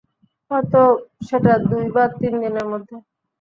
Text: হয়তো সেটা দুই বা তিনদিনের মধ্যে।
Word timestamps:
হয়তো 0.51 0.81
সেটা 1.27 1.53
দুই 1.65 1.85
বা 1.95 2.03
তিনদিনের 2.19 2.65
মধ্যে। 2.71 2.95